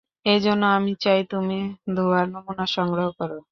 এজন্য 0.25 0.63
আমি 0.77 0.91
চাই 1.03 1.19
তুমি 1.31 1.57
ধোয়ার 1.95 2.25
নমুনা 2.33 2.65
সংগ্রহ 2.75 3.07
কর। 3.17 3.31